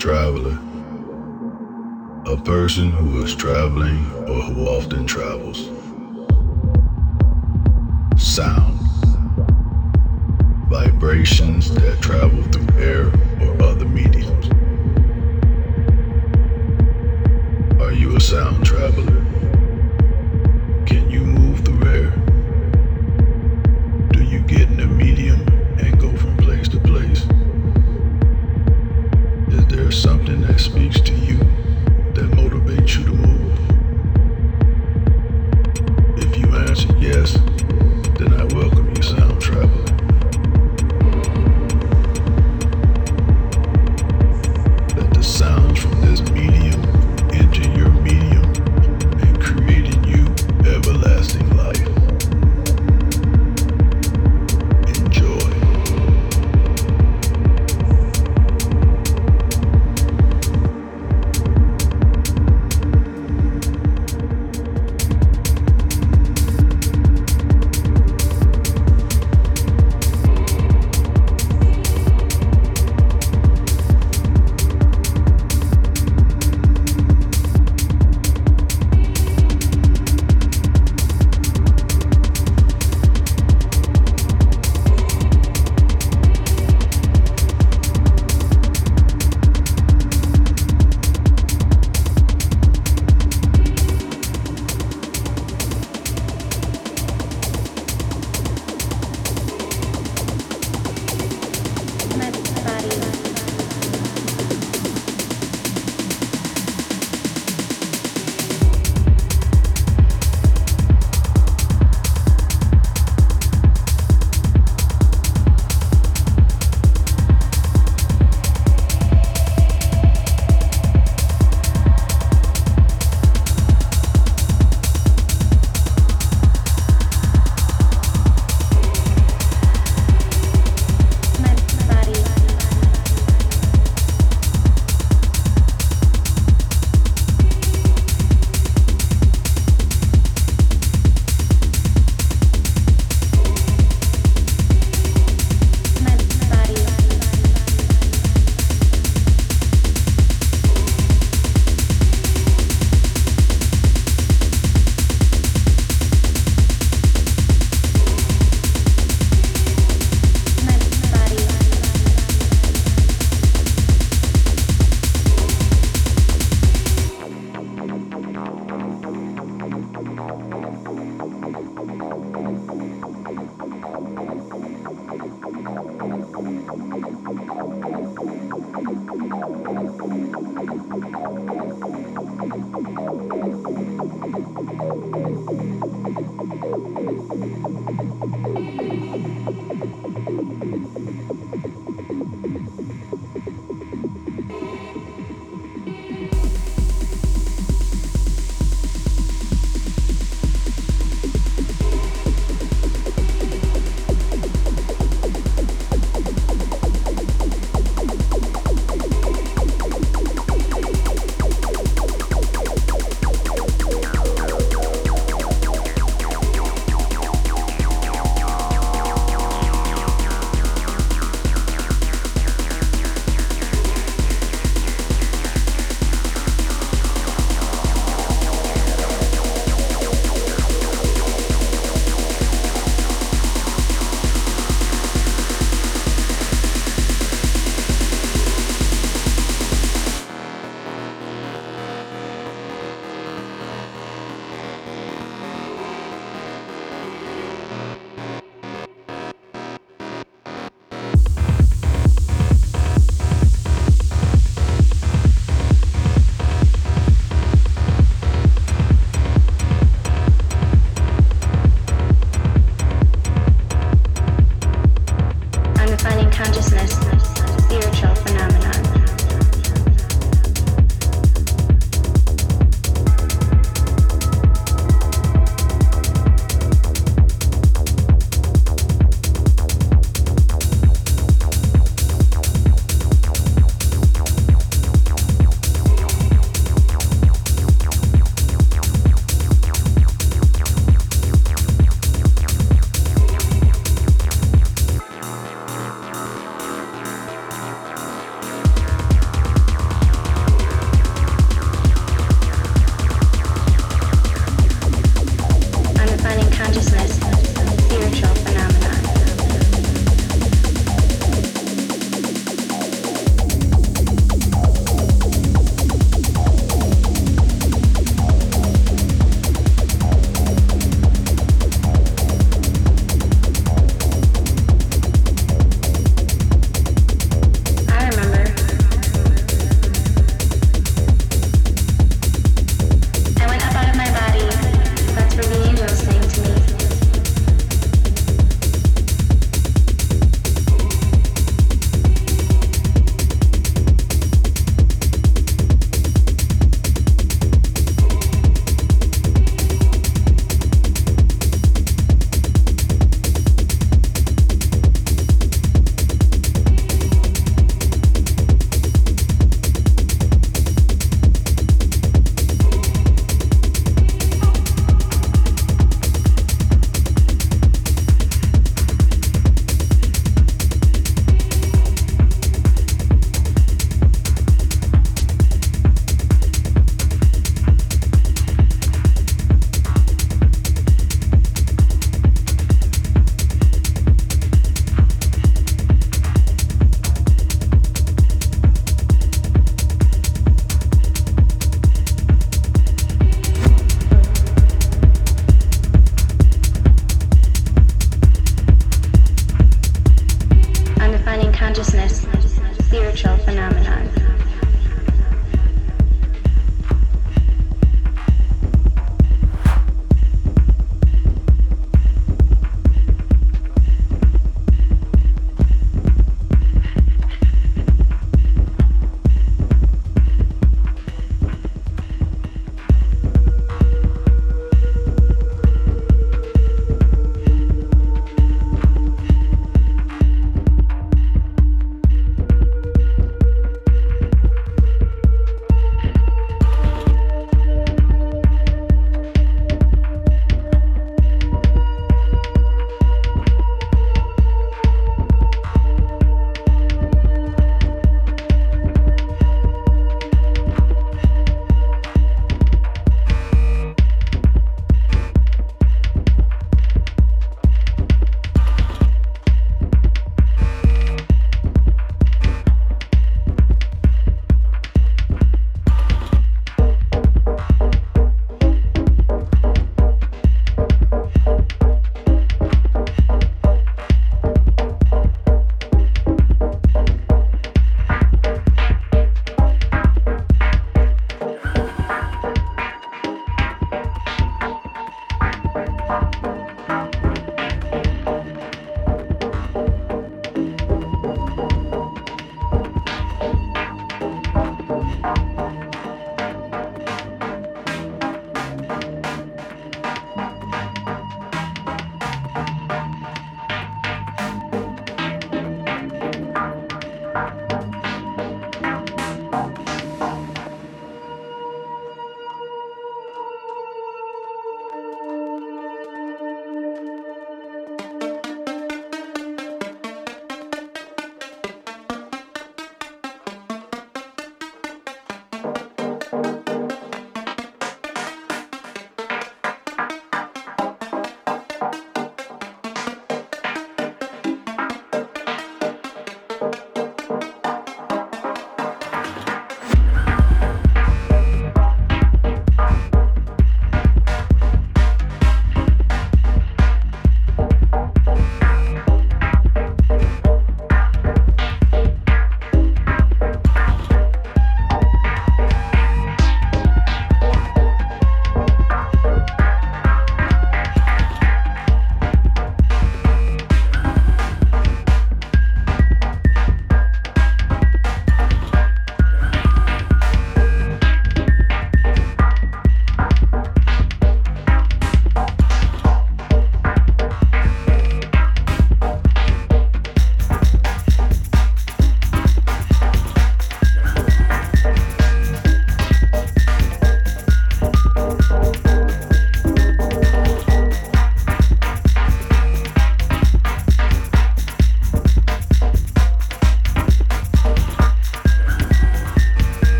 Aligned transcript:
traveler. 0.00 0.58
A 2.24 2.34
person 2.38 2.90
who 2.90 3.22
is 3.22 3.34
traveling 3.34 3.98
or 4.26 4.40
who 4.40 4.66
often 4.66 5.04
travels. 5.04 5.66
Sound. 8.16 8.80
Vibrations 10.70 11.70
that 11.74 12.00
travel 12.00 12.42
through 12.44 12.82
air 12.82 13.19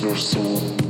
Thank 0.00 0.89